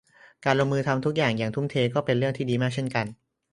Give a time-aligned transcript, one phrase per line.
[0.45, 3.05] การลงมือทำทุกอย่างอย่างทุ่มเทก็เป็นเรื่องที่ดีมากเช่นกัน